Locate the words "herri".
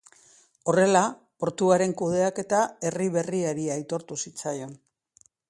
2.91-3.11